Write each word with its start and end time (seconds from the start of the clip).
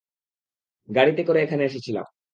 গাড়িতে 0.89 1.21
করে 1.23 1.39
এখানে 1.41 1.63
এসেছিলাম। 1.65 2.05